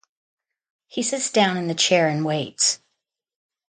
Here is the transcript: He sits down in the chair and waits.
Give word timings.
He 0.87 1.03
sits 1.03 1.29
down 1.31 1.57
in 1.57 1.67
the 1.67 1.75
chair 1.75 2.07
and 2.07 2.25
waits. 2.25 2.79